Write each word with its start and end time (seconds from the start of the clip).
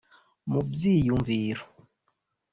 mu 0.51 0.61
byiyumviro 0.69 1.63